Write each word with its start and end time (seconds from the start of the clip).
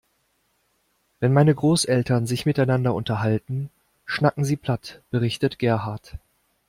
Wenn 1.19 1.31
meine 1.31 1.53
Großeltern 1.53 2.25
sich 2.25 2.47
miteinander 2.47 2.95
unterhalten, 2.95 3.69
schnacken 4.07 4.43
sie 4.43 4.55
platt, 4.57 4.99
berichtet 5.11 5.59
Gerhard. 5.59 6.17